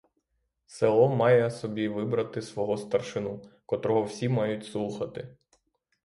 [0.65, 5.37] Село має собі вибрати свого старшину, котрого всі мають слухати.